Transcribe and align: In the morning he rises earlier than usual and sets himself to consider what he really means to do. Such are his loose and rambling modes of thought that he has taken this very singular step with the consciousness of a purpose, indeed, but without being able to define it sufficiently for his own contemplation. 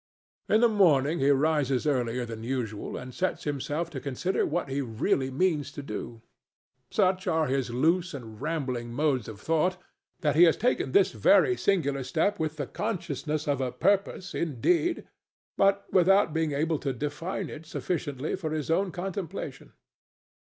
In 0.49 0.61
the 0.61 0.67
morning 0.67 1.19
he 1.19 1.29
rises 1.29 1.85
earlier 1.85 2.25
than 2.25 2.41
usual 2.43 2.97
and 2.97 3.13
sets 3.13 3.43
himself 3.43 3.91
to 3.91 3.99
consider 3.99 4.47
what 4.47 4.67
he 4.67 4.81
really 4.81 5.29
means 5.29 5.71
to 5.73 5.83
do. 5.83 6.23
Such 6.89 7.27
are 7.27 7.45
his 7.45 7.69
loose 7.69 8.15
and 8.15 8.41
rambling 8.41 8.91
modes 8.93 9.27
of 9.27 9.39
thought 9.39 9.77
that 10.21 10.35
he 10.35 10.45
has 10.45 10.57
taken 10.57 10.91
this 10.93 11.11
very 11.11 11.55
singular 11.55 12.01
step 12.03 12.39
with 12.39 12.57
the 12.57 12.65
consciousness 12.65 13.47
of 13.47 13.61
a 13.61 13.71
purpose, 13.71 14.33
indeed, 14.33 15.07
but 15.55 15.85
without 15.91 16.33
being 16.33 16.51
able 16.51 16.79
to 16.79 16.93
define 16.93 17.47
it 17.51 17.67
sufficiently 17.67 18.35
for 18.35 18.49
his 18.53 18.71
own 18.71 18.91
contemplation. 18.91 19.71